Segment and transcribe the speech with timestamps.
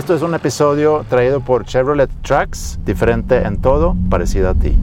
[0.00, 4.74] Esto es un episodio traído por Chevrolet Trax, diferente en todo, parecido a ti.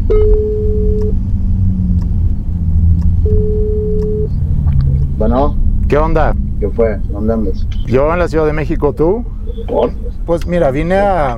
[5.18, 5.56] Bueno,
[5.88, 6.36] ¿Qué onda?
[6.60, 7.00] ¿qué fue?
[7.10, 7.66] ¿Dónde andas?
[7.88, 9.26] Yo en la Ciudad de México, ¿tú?
[9.68, 9.90] ¿Por?
[10.28, 11.36] Pues mira, vine a,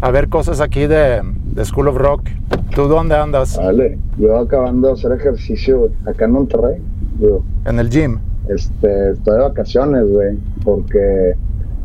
[0.00, 1.22] a ver cosas aquí de,
[1.54, 2.28] de School of Rock.
[2.72, 3.56] ¿Tú dónde andas?
[3.56, 6.80] Vale, yo acabando de hacer ejercicio acá en Monterrey.
[7.18, 8.20] Digo, En el gym.
[8.48, 11.34] este, estoy de vacaciones, güey, porque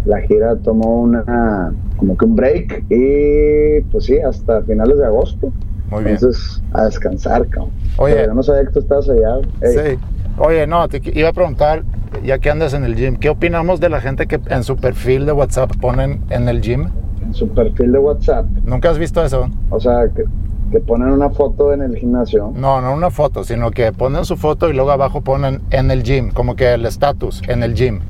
[0.08, 5.52] la gira tomó una, como que un break y pues sí, hasta finales de agosto.
[5.90, 6.16] Muy bien.
[6.16, 7.72] Entonces, a descansar, cabrón.
[7.98, 8.16] Oye.
[8.16, 9.38] Pero yo no sabía que tú estabas allá.
[9.62, 10.00] Ey, Sí.
[10.40, 11.84] Oye, no, te iba a preguntar,
[12.23, 15.26] ya que andas en el gym, ¿qué opinamos de la gente que en su perfil
[15.26, 16.90] de WhatsApp ponen en el gym?
[17.24, 19.50] En su perfil de WhatsApp, ¿Nunca has visto eso?
[19.72, 20.26] o sea, que,
[20.72, 22.52] que ponen una foto en el gimnasio.
[22.56, 26.03] No, no una foto, sino que ponen su foto y luego abajo ponen en el
[26.03, 28.02] gym, como que el estatus en el gym.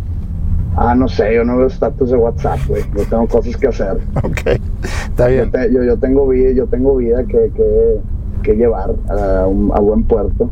[0.80, 2.84] Ah, no sé, yo no veo estatus de WhatsApp, güey.
[2.96, 3.98] Yo tengo cosas que hacer.
[4.24, 5.52] Ok, está Yo, bien.
[5.52, 8.00] te- yo, yo tengo vida, yo tengo vida que, que,
[8.44, 10.50] que llevar a, un- a buen puerto.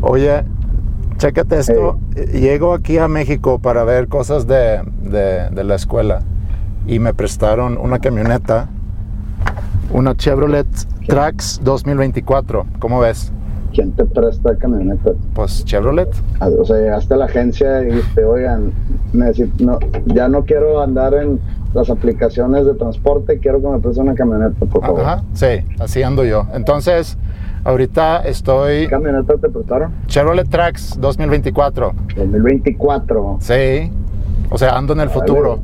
[0.00, 0.44] Oye,
[1.16, 1.98] chécate esto.
[2.32, 6.20] Llego aquí a México para ver cosas de, de- de la escuela
[6.86, 8.68] y me prestaron una camioneta,
[9.92, 10.66] una Chevrolet
[11.08, 12.64] Trax 2024.
[12.78, 13.32] ¿Cómo ves?
[13.74, 15.10] ¿Quién te presta camioneta?
[15.34, 16.08] Pues Chevrolet.
[16.38, 18.72] Ah, O sea, llegaste a la agencia y dijiste, oigan,
[19.12, 21.40] necesito, no, ya no quiero andar en
[21.74, 25.00] las aplicaciones de transporte, quiero que me preste una camioneta, por favor.
[25.00, 26.46] Ajá, sí, así ando yo.
[26.54, 27.18] Entonces,
[27.64, 29.92] ahorita estoy ¿Qué camioneta te prestaron?
[30.06, 31.92] Chevrolet Trax 2024.
[32.16, 33.38] 2024.
[33.40, 33.90] Sí,
[34.50, 35.58] o sea, ando en el futuro.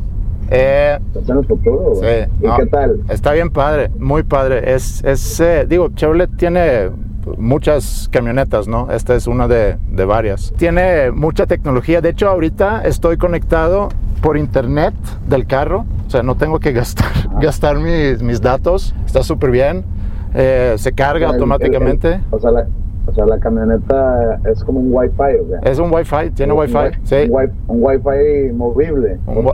[0.50, 1.92] Eh, ¿Estás en el futuro?
[1.94, 2.28] Sí.
[2.42, 3.00] ¿Y no, qué tal?
[3.08, 4.74] Está bien padre, muy padre.
[4.74, 6.90] Es, es eh, digo, Chevrolet tiene
[7.38, 8.90] muchas camionetas, ¿no?
[8.90, 10.52] Esta es una de, de varias.
[10.56, 12.00] Tiene mucha tecnología.
[12.00, 13.88] De hecho, ahorita estoy conectado
[14.22, 14.94] por internet
[15.28, 15.84] del carro.
[16.06, 17.06] O sea, no tengo que gastar,
[17.40, 18.94] gastar mis, mis datos.
[19.06, 19.84] Está súper bien.
[20.34, 22.12] Eh, se carga El- el- automáticamente.
[22.14, 22.66] el- o, sea, la,
[23.10, 25.58] o sea, la camioneta es como un Wi-Fi.
[25.62, 26.76] Es un Wi-Fi, tiene Un Wi-Fi.
[26.78, 27.16] wi- Sí.
[27.28, 29.50] Un, un Wi-Fi movible, Un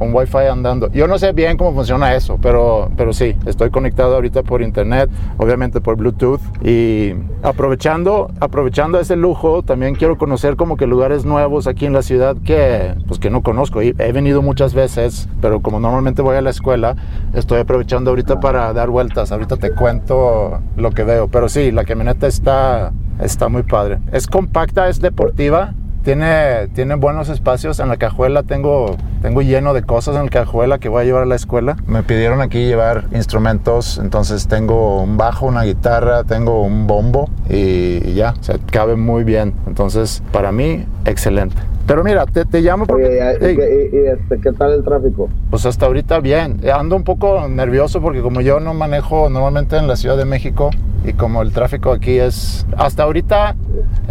[0.00, 0.90] un Wi-Fi andando.
[0.92, 5.10] Yo no sé bien cómo funciona eso, pero, pero sí, estoy conectado ahorita por internet,
[5.38, 11.66] obviamente por Bluetooth y aprovechando, aprovechando ese lujo, también quiero conocer como que lugares nuevos
[11.66, 13.82] aquí en la ciudad que, pues que no conozco.
[13.82, 16.96] Y he venido muchas veces, pero como normalmente voy a la escuela,
[17.34, 19.32] estoy aprovechando ahorita para dar vueltas.
[19.32, 23.98] Ahorita te cuento lo que veo, pero sí, la camioneta está, está muy padre.
[24.12, 25.74] Es compacta, es deportiva.
[26.04, 27.80] Tiene, tiene buenos espacios.
[27.80, 31.22] En la cajuela tengo, tengo lleno de cosas en la cajuela que voy a llevar
[31.22, 31.76] a la escuela.
[31.86, 38.08] Me pidieron aquí llevar instrumentos, entonces tengo un bajo, una guitarra, tengo un bombo y,
[38.08, 39.54] y ya, se cabe muy bien.
[39.66, 41.56] Entonces, para mí, excelente.
[41.88, 43.06] Pero mira, te, te llamo porque...
[43.06, 45.28] Oye, ¿y, y- y, este, qué tal el tráfico?
[45.50, 46.60] pues hasta ahorita bien.
[46.72, 50.68] Ando un poco nervioso porque como yo no manejo normalmente en la Ciudad de México
[51.04, 52.66] y como el tráfico aquí es...
[52.76, 53.56] Hasta ahorita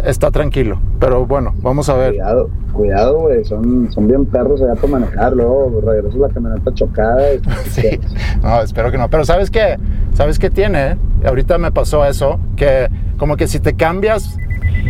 [0.04, 0.80] está tranquilo.
[0.98, 2.10] Pero bueno, vamos a ver.
[2.14, 7.32] Cuidado, cuidado, güey, son, son bien perros allá para manejar, luego regresas la camioneta chocada.
[7.34, 7.40] Y,
[7.70, 8.00] Sí,
[8.42, 9.08] no, espero que no.
[9.08, 9.78] Pero ¿sabes qué?
[10.14, 10.96] ¿Sabes qué tiene?
[11.24, 14.36] Ahorita me pasó eso, que como que si te cambias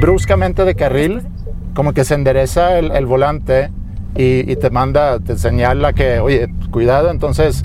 [0.01, 1.23] bruscamente de carril,
[1.79, 3.71] como que se endereza el, el volante
[4.17, 7.63] y, y te manda, te señala que, oye, cuidado, entonces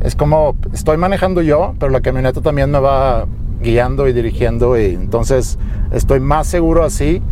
[0.00, 3.26] es como, estoy manejando yo, pero la camioneta también me va
[3.62, 5.56] guiando y dirigiendo y entonces
[5.92, 7.22] estoy más seguro así.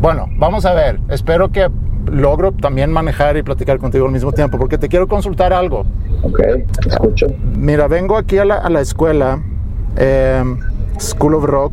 [0.00, 1.68] Bueno, vamos a ver, espero que
[2.06, 5.84] logro también manejar y platicar contigo al mismo tiempo, porque te quiero consultar algo.
[6.22, 6.38] Ok,
[6.86, 7.26] escucho.
[7.56, 9.42] Mira, vengo aquí a la, a la escuela,
[9.96, 10.44] eh,
[11.00, 11.72] School of Rock,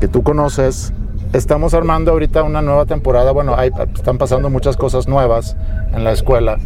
[0.00, 0.92] que tú conoces.
[1.36, 3.30] Estamos armando ahorita una nueva temporada.
[3.30, 5.54] Bueno, hay- están pasando muchas cosas nuevas
[5.94, 6.56] en la escuela.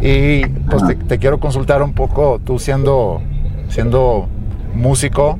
[0.00, 3.20] Y pues te, te quiero consultar un poco, tú siendo,
[3.68, 4.26] siendo
[4.74, 5.38] músico,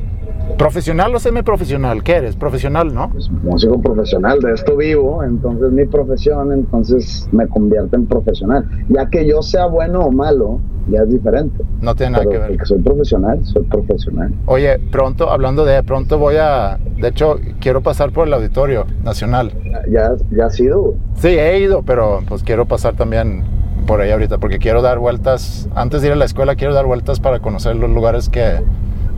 [0.57, 2.37] profesional o semiprofesional, ¿qué eres?
[2.37, 3.11] Profesional, ¿no?
[3.11, 8.69] Pues, músico profesional, de esto vivo, entonces mi profesión, entonces me convierte en profesional.
[8.89, 11.65] Ya que yo sea bueno o malo, ya es diferente.
[11.81, 12.59] No tiene nada Pero que ver.
[12.59, 14.33] que soy profesional, soy profesional.
[14.47, 19.53] Oye, pronto, hablando de pronto voy a, de hecho, quiero pasar por el Auditorio Nacional.
[19.91, 20.97] Ya, ya ha sido, güey.
[21.15, 23.45] Sí, he ido, pero pues quiero pasar también
[23.87, 26.87] por ahí ahorita, porque quiero dar vueltas, antes de ir a la escuela, quiero dar
[26.87, 28.61] vueltas para conocer los lugares que,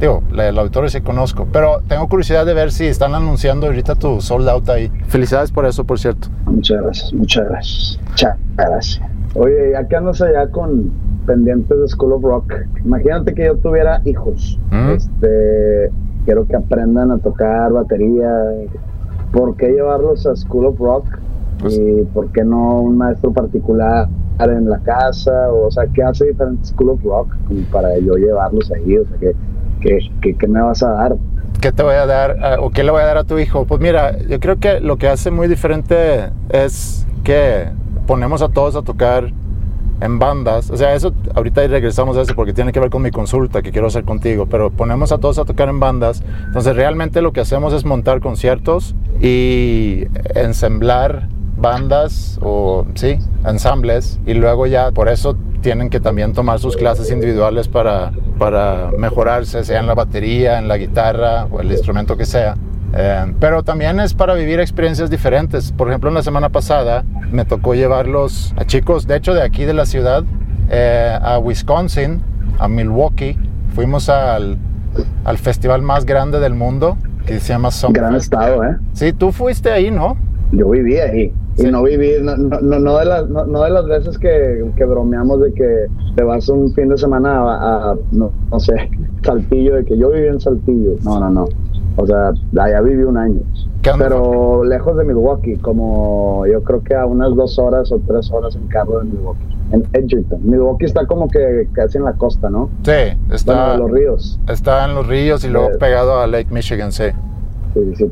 [0.03, 4.21] digo, el auditorio sí conozco, pero tengo curiosidad de ver si están anunciando ahorita tu
[4.21, 4.91] sold out ahí.
[5.07, 6.27] Felicidades por eso, por cierto.
[6.45, 8.01] Muchas gracias, muchas gracias.
[8.11, 9.01] Muchas gracias.
[9.35, 10.91] Oye, ya que andas allá con
[11.25, 12.53] pendientes de School of Rock,
[12.85, 14.59] imagínate que yo tuviera hijos.
[14.73, 14.91] ¿Mm?
[14.91, 15.93] Este,
[16.25, 18.29] quiero que aprendan a tocar batería.
[19.31, 21.07] ¿Por qué llevarlos a School of Rock?
[21.61, 24.09] Pues- ¿Y por qué no un maestro particular
[24.41, 28.73] en la casa, o, sea, ¿qué hace diferente School of Rock como para yo llevarlos
[28.73, 28.99] ahí?
[28.99, 29.31] O sea,
[29.83, 31.17] ¿qué, qué, qué, me vas a dar?
[31.61, 33.67] ¿Qué te voy a dar ah, o qué le voy a dar a tu hijo?
[33.67, 37.69] Pues mira, yo creo que lo que hace muy diferente es que
[38.07, 39.33] ponemos a todos a tocar
[40.01, 43.13] en bandas, o sea, eso ahorita regresamos a eso porque tiene que ver con mi
[43.13, 47.23] consulta que quiero hacer contigo, pero ponemos a todos a tocar en bandas, entonces realmente
[47.23, 54.91] lo que hacemos es montar conciertos y ensamblar bandas o sí, ensambles y luego ya
[54.91, 59.95] por eso tienen que también tomar sus clases individuales para, para mejorarse, sea en la
[59.95, 62.57] batería, en la guitarra o el instrumento que sea.
[62.95, 65.73] Eh, pero también es para vivir experiencias diferentes.
[65.73, 69.65] Por ejemplo, en la semana pasada me tocó llevarlos a chicos, de hecho, de aquí
[69.65, 70.25] de la ciudad,
[70.71, 72.21] eh, a Wisconsin,
[72.59, 73.39] a Milwaukee.
[73.75, 74.59] Fuimos al,
[75.25, 78.77] al, festival más grande del mundo, que se llama Summer Gran estado, ¿eh?
[78.93, 80.19] Sí, tú fuiste ahí, ¿no?
[80.51, 81.33] Yo viví ahí.
[81.59, 85.41] Y no viví, no, no, no, de las, no, de las veces que, que, bromeamos
[85.41, 88.91] de que te vas un fin de semana a, no, no, sé,
[89.23, 90.97] Saltillo, de que yo viví en Saltillo.
[91.05, 91.49] No, no, no.
[91.97, 93.43] O sea, allá viví un año.
[93.99, 98.55] Pero lejos de Milwaukee, como yo creo que a unas dos horas o tres horas
[98.57, 99.45] en carro de Milwaukee.
[99.73, 100.41] En Edgerton.
[100.43, 102.71] Milwaukee está como que casi en la costa, ¿no?
[102.83, 103.75] Sí, está.
[103.75, 104.41] en los ríos.
[104.49, 107.07] Está en los ríos y luego pegado a Lake Michigan, sí.
[107.75, 108.11] Sí, sí,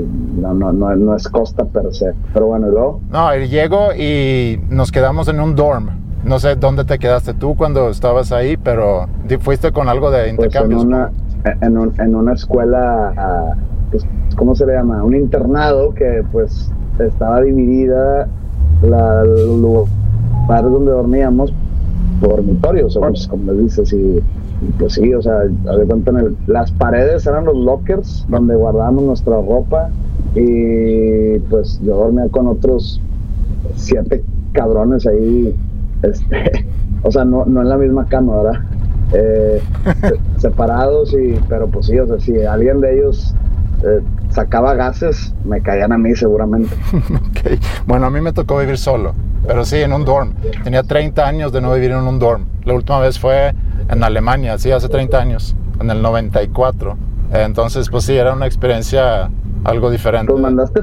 [0.00, 2.12] no, no, no, no es costa per se.
[2.32, 3.00] Pero bueno, ¿y luego?
[3.10, 5.90] No, llego y nos quedamos en un dorm.
[6.24, 9.06] No sé dónde te quedaste tú cuando estabas ahí, pero
[9.40, 10.78] fuiste con algo de intercambio.
[10.78, 10.86] Pues
[11.62, 13.54] en, una, en, una escuela, ah,
[13.90, 14.04] pues,
[14.36, 15.04] ¿cómo se le llama?
[15.04, 18.28] Un internado que pues estaba dividida
[18.82, 21.52] la, los lugares donde dormíamos
[22.20, 24.22] dormitorios, o pues, como le dices, y
[24.78, 29.36] pues sí, o sea, de cuenta en las paredes eran los lockers donde guardábamos nuestra
[29.36, 29.90] ropa
[30.34, 33.00] y pues yo dormía con otros
[33.74, 35.54] siete cabrones ahí,
[36.02, 36.66] este,
[37.02, 38.60] o sea, no, no en la misma cama, ¿verdad?
[39.12, 39.62] Eh,
[40.38, 43.34] separados y, pero pues sí, o sea, si alguien de ellos
[43.82, 46.74] eh, sacaba gases, me caían a mí seguramente.
[47.30, 47.58] okay.
[47.86, 49.14] Bueno, a mí me tocó vivir solo,
[49.46, 50.34] pero sí, en un dorm.
[50.64, 52.46] Tenía 30 años de no vivir en un dorm.
[52.64, 53.54] La última vez fue
[53.88, 56.96] en Alemania, sí, hace 30 años, en el 94.
[57.32, 59.30] Entonces, pues sí, era una experiencia
[59.66, 60.30] algo diferente.
[60.30, 60.82] Pues mandaste,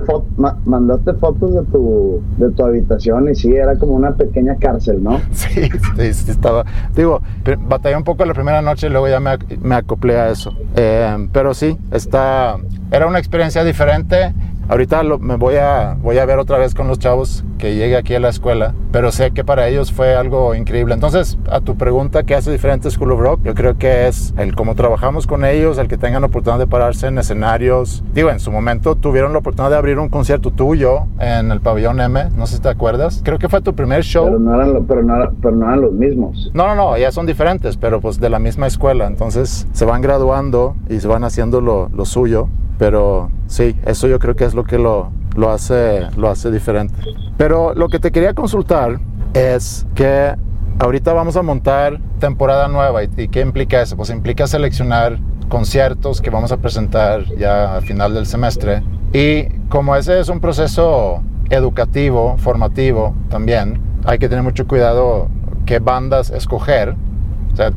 [0.65, 5.21] mandaste fotos de tu, de tu habitación y sí, era como una pequeña cárcel, ¿no?
[5.31, 6.66] Sí, sí, estaba.
[6.94, 7.21] Digo,
[7.68, 10.54] batallé un poco la primera noche y luego ya me, me acoplé a eso.
[10.75, 12.57] Eh, pero sí, está,
[12.92, 14.33] era una experiencia diferente
[14.69, 18.15] Ahorita me voy a, voy a ver otra vez con los chavos que llegue aquí
[18.15, 20.94] a la escuela, pero sé que para ellos fue algo increíble.
[20.94, 23.42] Entonces, a tu pregunta, ¿qué hace diferente School of Rock?
[23.44, 26.68] Yo creo que es el cómo trabajamos con ellos, el que tengan la oportunidad de
[26.68, 28.04] pararse en escenarios.
[28.13, 32.00] Digo, en su momento tuvieron la oportunidad de abrir un concierto tuyo en el pabellón
[32.00, 33.21] M, no sé si te acuerdas.
[33.24, 34.25] Creo que fue tu primer show.
[34.25, 36.51] Pero no eran, pero no, pero no eran los mismos.
[36.54, 39.07] No, no, no, ya son diferentes, pero pues de la misma escuela.
[39.07, 42.48] Entonces se van graduando y se van haciendo lo, lo suyo.
[42.83, 46.94] Pero sí, eso yo creo que es lo que lo, lo, hace, lo hace diferente.
[47.37, 48.99] Pero lo que te quería consultar
[49.33, 50.35] es que
[50.80, 53.02] ahorita vamos a montar temporada nueva.
[53.06, 53.95] ¿Y, qué implica eso?
[53.95, 58.83] Pues implica seleccionar conciertos que vamos a presentar ya al final del semestre.
[59.13, 65.30] Y como ese es un proceso educativo, formativo también, hay que tener mucho cuidado
[65.66, 66.97] qué bandas escoger,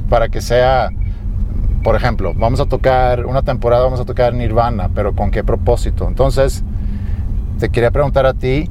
[0.08, 0.90] para que sea
[1.86, 6.08] por ejemplo, vamos a tocar, una temporada vamos a tocar Nirvana, pero ¿con qué propósito?
[6.08, 6.64] Entonces,
[7.60, 8.68] te quería preguntar a ti,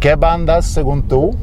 [0.00, 1.36] ¿qué bandas, según tú,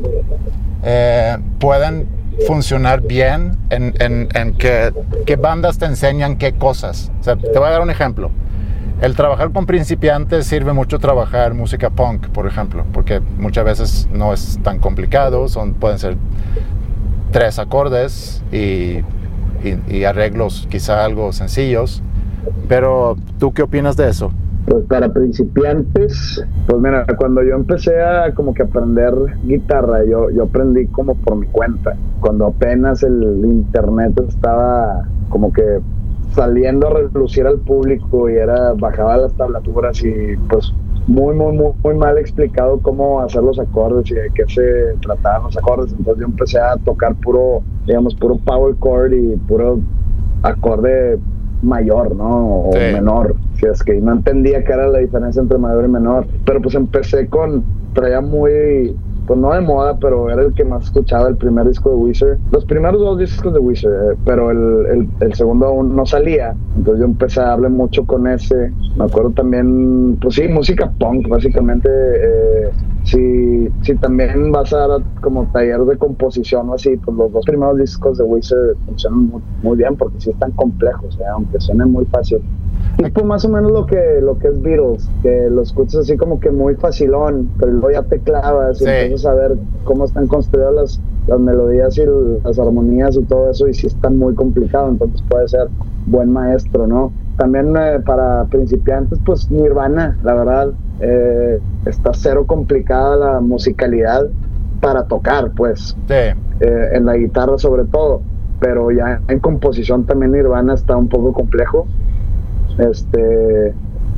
[0.84, 2.08] eh, pueden
[2.48, 4.92] funcionar bien en, en, qué,
[5.28, 7.12] qué, bandas te enseñan qué cosas?
[7.22, 8.32] te voy a dar un ejemplo.
[9.00, 14.34] El trabajar con principiantes sirve mucho trabajar música punk, por ejemplo, porque muchas veces no
[14.34, 16.18] es tan complicado, son, pueden ser
[17.32, 19.02] tres acordes y
[19.64, 22.02] y, arreglos quizá algo sencillos.
[22.68, 24.32] Pero, ¿tú qué opinas de eso?
[24.68, 30.44] Pues para principiantes, pues mira, cuando yo empecé a como que aprender guitarra, yo, yo
[30.44, 31.96] aprendí como por mi cuenta.
[32.20, 35.82] Cuando apenas el internet estaba como que
[36.36, 40.74] saliendo a relucir al público y era bajaba las tablaturas y pues
[41.08, 45.44] muy, muy, muy, muy mal explicado cómo hacer los acordes y de qué se trataban
[45.44, 45.94] los acordes.
[45.98, 49.80] Entonces yo empecé a tocar puro, digamos, puro power chord y puro
[50.42, 51.20] acorde
[51.62, 52.48] mayor, ¿no?
[52.62, 53.36] O menor.
[53.60, 56.28] Si es que no entendía qué era la diferencia entre mayor y menor.
[56.44, 57.64] Pero pues empecé con,
[57.94, 61.90] traía muy pues no de moda, pero era el que más escuchaba, el primer disco
[61.90, 62.38] de Wizard.
[62.52, 66.56] Los primeros dos discos de Wizard, eh, pero el, el, segundo aún no salía.
[66.76, 68.72] Entonces yo empecé a hablar mucho con ese.
[68.96, 71.90] Me acuerdo también, pues sí, música punk, básicamente.
[71.90, 72.72] Eh,
[73.06, 77.46] si, si también vas a dar como taller de composición o así, pues los dos
[77.46, 81.26] primeros discos de Wizard funcionan muy, bien porque sí están complejos, ¿eh?
[81.32, 82.40] aunque suenen muy fácil.
[82.98, 86.40] Tipo más o menos lo que, lo que es Beatles, que lo escuchas así como
[86.40, 90.74] que muy facilón, pero luego ya te clavas y empiezas a ver cómo están construidas
[90.74, 92.04] las, las melodías y
[92.44, 95.68] las armonías y todo eso, y sí está muy complicado, entonces puede ser
[96.08, 97.12] buen maestro, ¿no?
[97.38, 104.28] También eh, para principiantes, pues Nirvana, la verdad, eh, está cero complicada la musicalidad
[104.80, 106.34] para tocar, pues, eh,
[106.94, 108.22] en la guitarra sobre todo,
[108.60, 111.88] pero ya en composición también Nirvana está un poco complejo.
[112.78, 113.74] Este,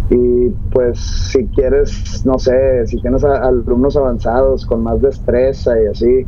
[0.10, 6.26] y pues si quieres, no sé, si tienes alumnos avanzados con más destreza y así,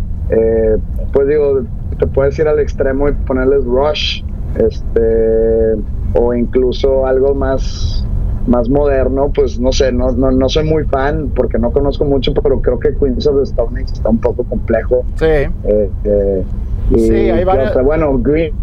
[1.14, 1.62] pues digo,
[1.98, 4.22] te puedes ir al extremo y ponerles rush,
[4.58, 5.76] este
[6.14, 8.06] o incluso algo más
[8.48, 12.34] más moderno, pues no sé, no, no, no soy muy fan porque no conozco mucho,
[12.34, 15.06] pero creo que Queens of the Stone Age está un poco complejo.
[15.16, 15.26] Sí.
[15.26, 16.44] Eh, eh,
[16.96, 17.84] sí, hay varias.
[17.84, 18.54] bueno, Green,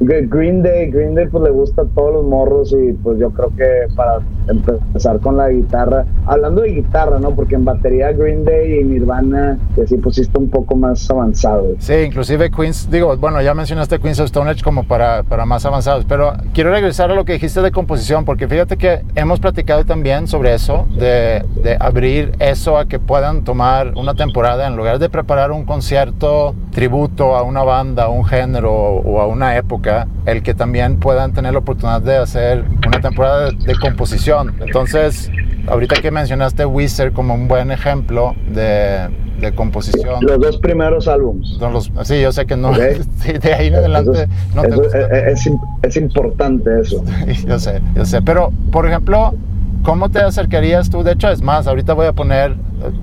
[0.00, 3.50] Green Day, Green Day pues le gusta a todos los morros y pues yo creo
[3.56, 7.34] que para empezar con la guitarra, hablando de guitarra, ¿no?
[7.34, 11.74] Porque en batería Green Day y Nirvana, que sí pusiste un poco más avanzado.
[11.78, 15.64] Sí, inclusive Queens, digo, bueno, ya mencionaste Queens of Stone Age como para, para más
[15.64, 19.84] avanzados, pero quiero regresar a lo que dijiste de composición, porque fíjate que hemos platicado
[19.84, 24.98] también sobre eso, de, de abrir eso a que puedan tomar una temporada en lugar
[24.98, 30.06] de preparar un concierto tributo a una banda, a un género o a una época,
[30.26, 35.30] el que también puedan tener la oportunidad de hacer una temporada de composición entonces,
[35.66, 39.08] ahorita que mencionaste Wizard como un buen ejemplo de,
[39.40, 40.24] de composición.
[40.24, 41.58] Los dos primeros álbumes.
[42.04, 42.72] sí, yo sé que no.
[42.72, 45.48] de ahí en adelante no te Es,
[45.82, 47.04] es, importante eso.
[47.46, 48.22] yo sé, yo sé.
[48.22, 49.34] Pero, por ejemplo,
[49.82, 51.02] ¿cómo te acercarías tú?
[51.02, 52.54] De hecho, es más, ahorita voy a poner,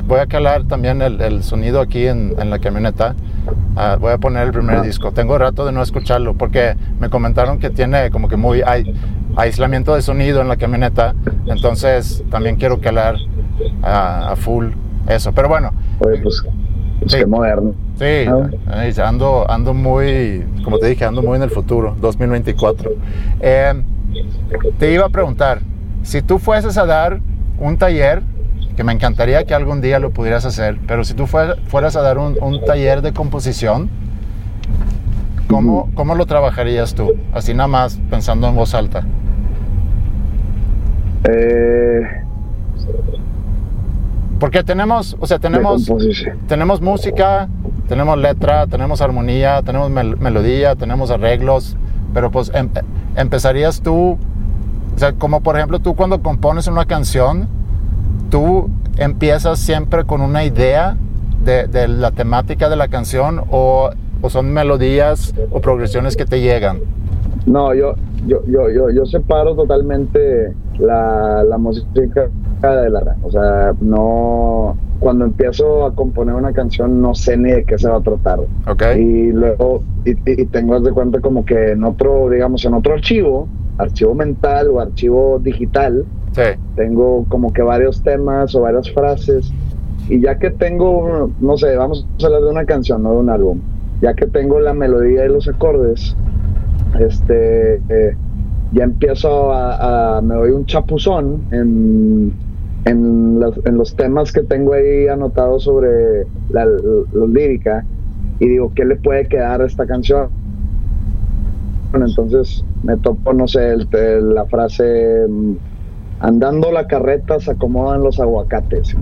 [0.08, 3.16] voy a calar también el, el sonido aquí en, en la camioneta.
[3.76, 5.12] Ah, voy a poner el primer disco.
[5.12, 8.94] Tengo rato de no escucharlo porque me comentaron que tiene como que muy hay,
[9.36, 11.16] aislamiento de sonido en la camioneta.
[11.46, 13.16] Entonces también quiero calar
[13.82, 14.68] a, a full
[15.08, 15.32] eso.
[15.34, 15.72] Pero bueno.
[16.00, 16.44] Oye, pues,
[17.00, 17.74] pues qué moderno.
[17.98, 22.92] Sí, ando, ando muy, como te dije, ando muy en el futuro, 2024.
[23.42, 23.84] Eh,
[24.78, 25.60] te iba a preguntar,
[26.04, 27.20] si tú fueses a dar
[27.60, 28.24] un taller
[28.80, 32.18] que me encantaría que algún día lo pudieras hacer, pero si tú fueras a dar
[32.18, 33.90] un, taller de composición,
[35.50, 37.12] ¿cómo, ¿cómo, lo trabajarías tú?
[37.34, 39.04] Así nada más pensando en voz alta.
[41.26, 42.04] Eh,
[44.40, 45.92] Porque tenemos, o sea, tenemos,
[46.48, 47.50] tenemos música,
[47.90, 51.76] tenemos letra, tenemos armonía, tenemos melodía, tenemos arreglos,
[52.14, 52.70] pero pues em,
[53.18, 54.18] empezarías tú,
[54.96, 57.59] o sea, como por ejemplo tú cuando compones una canción,
[58.30, 60.98] tú empiezas siempre con una idea
[61.44, 63.90] de, la temática de la canción o,
[64.28, 66.80] son melodías o progresiones que te llegan?
[67.46, 67.96] No, yo,
[68.28, 72.30] yo, yo, yo, yo separo totalmente la, la música
[72.62, 73.16] de la...
[73.24, 74.78] O sea, no...
[75.00, 78.40] Cuando empiezo a componer una canción no sé ni de qué se va a tratar.
[78.68, 79.02] Okay.
[79.02, 83.48] Y luego, y, y tengo de cuenta como que en otro, digamos, en otro archivo,
[83.78, 86.04] archivo mental o archivo digital,
[86.76, 89.52] tengo como que varios temas o varias frases.
[90.08, 93.30] Y ya que tengo, no sé, vamos a hablar de una canción, no de un
[93.30, 93.60] álbum.
[94.02, 96.16] Ya que tengo la melodía y los acordes,
[97.00, 98.16] este, eh,
[98.72, 102.34] ya empiezo a, me doy un chapuzón en,
[102.86, 106.66] en, los temas que tengo ahí anotados sobre la,
[107.28, 107.86] lírica
[108.40, 110.30] y digo, ¿qué le puede quedar a esta canción?
[111.92, 113.76] Bueno, entonces me topo, no sé,
[114.22, 115.26] la frase
[116.20, 118.96] andando la carreta se acomodan los aguacates.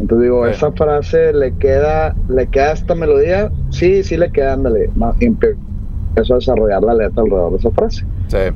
[0.00, 4.90] Entonces digo, esa frase le queda, le queda esta melodía, sí, sí le queda, ándale,
[5.20, 5.56] empiezo
[6.34, 8.04] a desarrollar la letra alrededor de esa frase.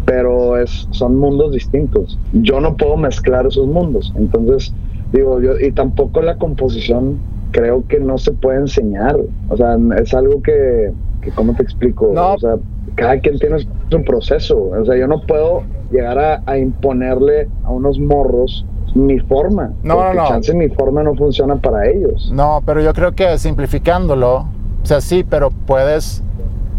[0.04, 2.18] Pero es, son mundos distintos.
[2.32, 4.12] Yo no puedo mezclar esos mundos.
[4.16, 4.75] Entonces,
[5.12, 7.20] digo, yo, y tampoco la composición
[7.52, 9.16] creo que no se puede enseñar.
[9.48, 12.10] O sea, es algo que, que ¿cómo te explico?
[12.10, 12.56] O sea,
[12.95, 14.71] cada quien tiene su proceso.
[14.71, 18.64] O sea, yo no puedo llegar a, imponerle a unos morros
[18.95, 19.73] mi forma.
[19.83, 20.28] No, porque no, no.
[20.28, 22.30] Chance mi forma no funciona para ellos.
[22.33, 24.47] No, pero yo creo que simplificándolo,
[24.83, 26.23] o sea, sí, pero puedes,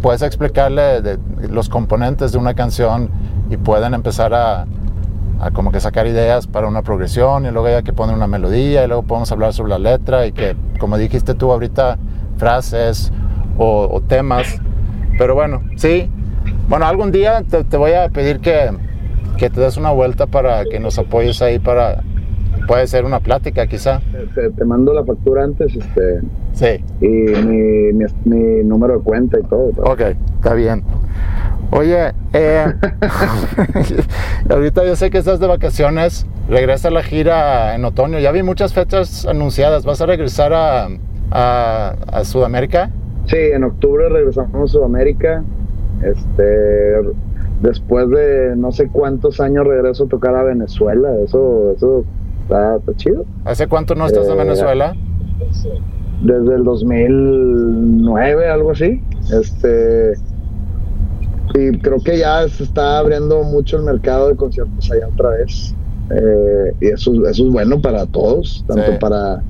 [0.01, 3.09] puedes explicarle de, los componentes de una canción
[3.49, 4.65] y pueden empezar a,
[5.39, 8.83] a, como que sacar ideas para una progresión y luego ya que poner una melodía
[8.83, 11.97] y luego podemos hablar sobre la letra y que, como dijiste tú ahorita,
[12.37, 13.11] frases
[13.57, 14.59] o, o temas.
[15.19, 16.09] Pero bueno, sí.
[16.67, 18.71] Bueno, algún día te, te voy a pedir que,
[19.37, 22.01] que te des una vuelta para que nos apoyes ahí para
[22.67, 24.01] puede ser una plática quizá.
[24.35, 26.19] Te, te mando la factura antes este,
[26.53, 29.71] Sí, y mi, mi, mi número de cuenta y todo.
[29.75, 30.01] pero- ok,
[30.37, 30.83] está bien.
[31.71, 32.65] Oye, eh,
[34.49, 38.41] ahorita yo sé que estás de vacaciones, regresa a la gira en otoño, ya vi
[38.43, 40.87] muchas fechas anunciadas, ¿vas a regresar a,
[41.31, 42.89] a- a Sudamérica?
[43.29, 45.43] Sí, en octubre regresamos a Sudamérica.
[46.03, 46.95] Este,
[47.61, 51.09] después de no sé cuántos años regreso a tocar a Venezuela.
[51.23, 52.03] Eso, eso
[52.43, 53.25] está, está chido.
[53.45, 54.95] ¿Hace cuánto no estás en Eh, Venezuela?
[56.23, 59.01] Desde el 2009, algo así.
[59.31, 60.13] Este,
[61.55, 65.75] y creo que ya se está abriendo mucho el mercado de conciertos allá otra vez.
[66.11, 68.97] Eh, y eso, eso es bueno para todos, tanto Sí.
[68.99, 69.41] para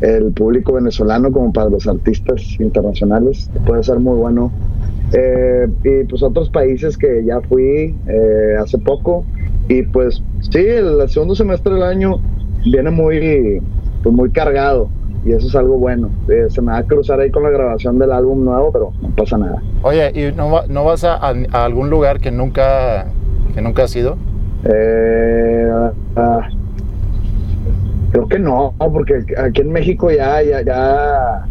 [0.00, 3.50] el público venezolano como para los artistas internacionales.
[3.66, 4.50] Puede ser muy bueno.
[5.12, 9.24] Eh, y pues otros países que ya fui eh, hace poco.
[9.68, 12.18] Y pues sí, el, segundo semestre del año
[12.64, 13.62] viene muy,
[14.02, 14.88] pues, muy cargado.
[15.24, 16.10] Y eso es algo bueno.
[16.28, 19.08] Eh, se me va a cruzar ahí con la grabación del álbum nuevo, pero no
[19.16, 19.62] pasa nada.
[19.82, 23.06] Oye, ¿y no, va- no vas a, a- a algún lugar que nunca,
[23.54, 24.16] que nunca has ido?
[24.64, 25.70] Eh,
[26.16, 26.48] ah,
[28.14, 31.44] creo que no, porque aquí en México ya, ya, ya,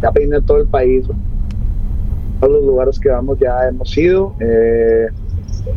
[0.00, 1.04] ya todo el país.
[2.38, 4.32] Todos los lugares que vamos ya hemos ido.
[4.38, 5.08] Eh,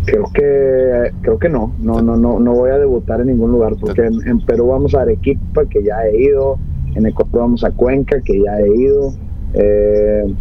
[0.05, 3.73] creo que, creo que no, no, no, no, no voy a debutar en ningún lugar,
[3.81, 6.59] porque en, en Perú vamos a Arequipa, que ya he ido,
[6.93, 9.13] en Ecuador vamos a Cuenca, que ya he ido.
[9.55, 10.31] Eh,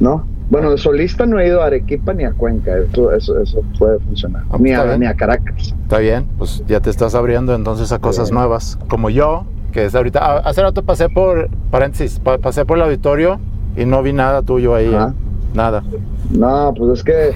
[0.00, 3.62] no, bueno, de solista no he ido a Arequipa ni a Cuenca, eso, eso, eso
[3.78, 4.42] puede funcionar.
[4.50, 5.74] Ah, Ni está a, ni a Caracas.
[5.82, 8.34] Está bien, pues ya te estás abriendo entonces a cosas Sí.
[8.34, 8.78] nuevas.
[8.88, 10.20] Como yo, que es ahorita.
[10.22, 13.38] ah, Hace rato pasé por, paréntesis, pa- pasé por el auditorio
[13.76, 14.94] y no vi nada tuyo ahí.
[14.94, 15.08] Ajá.
[15.10, 15.22] ¿eh?
[15.54, 15.82] Nada.
[16.30, 17.30] No, pues es que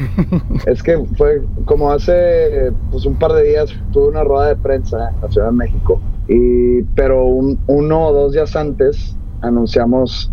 [0.70, 5.10] es que fue como hace pues un par de días tuve una rueda de prensa
[5.14, 10.30] en la Ciudad de México y pero un- uno o dos días antes anunciamos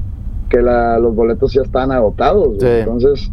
[0.50, 2.56] que la- los boletos ya estaban agotados.
[2.60, 2.68] Sí.
[2.68, 3.32] Entonces,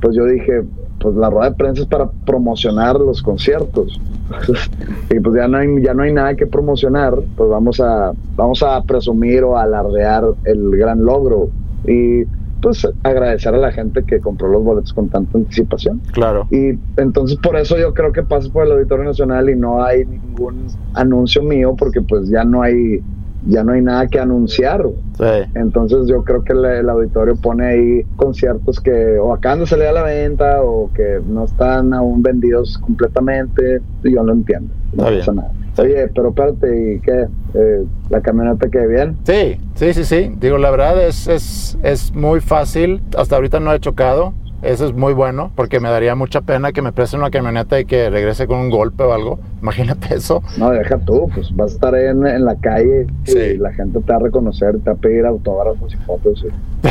[0.00, 0.62] pues yo dije,
[1.00, 4.00] pues la rueda de prensa es para promocionar los conciertos.
[5.10, 8.62] y pues ya no hay ya no hay nada que promocionar, pues vamos a vamos
[8.62, 11.48] a presumir o alardear el gran logro
[11.86, 12.24] y
[12.62, 16.00] pues agradecer a la gente que compró los boletos con tanta anticipación.
[16.12, 16.46] Claro.
[16.50, 20.04] Y entonces por eso yo creo que paso por el Auditorio Nacional y no hay
[20.04, 23.00] ningún anuncio mío porque pues ya no hay
[23.46, 24.84] ya no hay nada que anunciar.
[25.16, 25.50] Sí.
[25.54, 29.86] Entonces yo creo que el, el auditorio pone ahí conciertos que o acaban de salir
[29.86, 33.80] a la venta o que no están aún vendidos completamente.
[34.04, 34.72] Y yo lo entiendo.
[34.92, 35.36] No Está pasa bien.
[35.36, 35.52] nada.
[35.78, 37.26] Oye, pero espérate, ¿y qué?
[37.54, 39.16] Eh, ¿La camioneta quedó bien?
[39.24, 40.34] Sí, sí, sí, sí.
[40.40, 43.00] Digo, la verdad es, es, es muy fácil.
[43.16, 44.34] Hasta ahorita no he chocado.
[44.62, 47.86] Eso es muy bueno porque me daría mucha pena que me presten una camioneta y
[47.86, 49.38] que regrese con un golpe o algo.
[49.62, 50.42] Imagínate eso.
[50.58, 53.56] No, deja tú, pues vas a estar ahí en, en la calle y Sí.
[53.58, 56.44] la gente te va a reconocer, te va a pedir autógrafos y fotos.
[56.46, 56.88] y-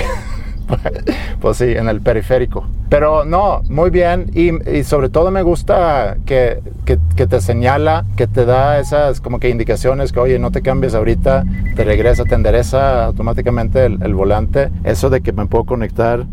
[1.41, 2.65] pues sí, en el periférico.
[2.89, 4.29] Pero no, muy bien.
[4.33, 9.21] Y, y sobre todo me gusta que, que- que te señala, que te da esas
[9.21, 11.43] como que indicaciones que, oye, no te cambies ahorita,
[11.75, 14.69] te regresa, te endereza automáticamente el, el volante.
[14.83, 16.25] Eso de que me puedo conectar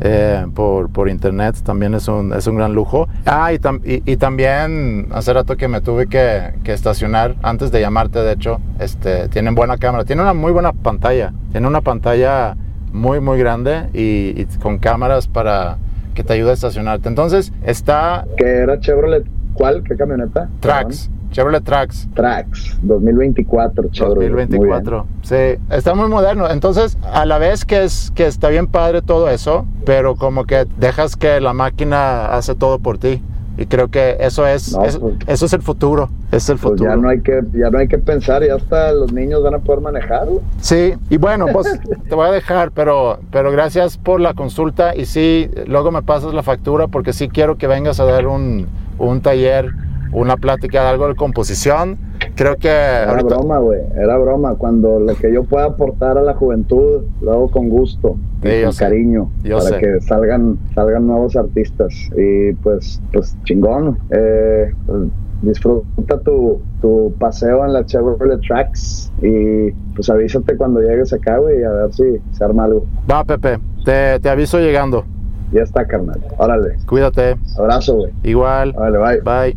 [0.00, 3.08] eh, por, por internet también es un, es un gran lujo.
[3.26, 7.80] Ah, y, tam- y- también hace rato que me tuve que, que estacionar, antes de
[7.80, 12.56] llamarte, de hecho, este, tienen buena cámara, tiene una muy buena pantalla, tiene una pantalla
[12.92, 15.76] muy, muy grande y, y con cámaras para
[16.14, 17.08] que te ayude a estacionarte.
[17.08, 19.24] Entonces, está Que era Chevrolet,
[19.58, 19.82] ¿cuál?
[19.82, 20.48] ¿Qué camioneta?
[20.60, 22.08] Trax, Chevrolet Trax.
[22.14, 24.30] Trax, 2024, Chevrolet.
[24.30, 24.48] Muy bien.
[24.48, 25.06] 2024.
[25.22, 26.48] Sí, está muy moderno.
[26.48, 30.66] Entonces, a la vez que es que está bien padre todo eso, pero como que
[30.78, 33.22] dejas que la máquina hace todo por ti.
[33.60, 36.08] Y creo que eso es, No, pues- eso es el futuro.
[36.30, 36.90] Es el Pues futuro.
[36.90, 39.58] ya no hay que ya no hay que pensar, ya hasta los niños van a
[39.58, 40.40] poder manejarlo.
[40.60, 41.66] Sí, y bueno, pues
[42.08, 46.32] te voy a dejar, pero, pero gracias por la consulta y sí, luego me pasas
[46.34, 48.68] la factura porque sí quiero que vengas a dar un,
[48.98, 49.70] un taller,
[50.12, 51.98] una plática de algo de composición.
[52.38, 54.54] Creo que Era ahorita- broma, güey, era broma.
[54.54, 58.62] Cuando lo que yo pueda aportar a la juventud, lo hago con gusto y Sí,
[58.62, 58.84] con sé.
[58.84, 59.78] cariño Yo para sé.
[59.78, 61.92] que salgan salgan nuevos artistas.
[62.16, 63.98] Y pues, pues chingón.
[64.10, 65.02] Eh, pues,
[65.42, 71.62] disfruta tu, tu paseo en la Chevrolet Tracks y pues avísate cuando llegues acá, güey,
[71.64, 72.84] a ver si se arma algo.
[73.10, 75.04] Va, Pepe, te, te aviso llegando.
[75.52, 76.20] Ya está, carnal.
[76.36, 76.76] Órale.
[76.86, 77.36] Cuídate.
[77.58, 78.12] Abrazo, güey.
[78.22, 78.74] Igual.
[78.76, 79.20] Órale, bye.
[79.52, 79.56] Bye.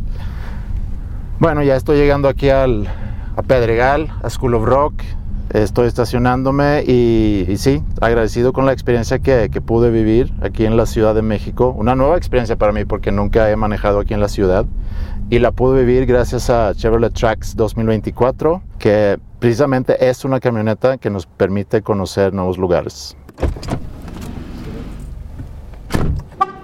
[1.41, 2.88] Bueno, ya estoy llegando aquí al,
[3.36, 5.01] a Pedregal, a School of Rock.
[5.51, 10.86] estoy estacionándome y, sí, agradecido con la experiencia que, que, pude vivir aquí en la
[10.86, 11.73] Ciudad de México.
[11.75, 14.67] Una nueva experiencia para mí porque nunca he manejado aquí en la ciudad
[15.32, 21.10] y la pude vivir gracias a Chevrolet Trax 2024, que precisamente es una camioneta que
[21.10, 23.17] nos permite conocer nuevos lugares.